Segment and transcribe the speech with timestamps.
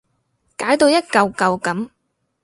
[0.57, 1.89] 解到一舊舊噉